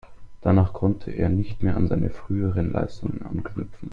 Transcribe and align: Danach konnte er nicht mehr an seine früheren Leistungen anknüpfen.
Danach 0.41 0.73
konnte 0.73 1.11
er 1.11 1.29
nicht 1.29 1.61
mehr 1.61 1.77
an 1.77 1.87
seine 1.87 2.09
früheren 2.09 2.71
Leistungen 2.71 3.21
anknüpfen. 3.21 3.89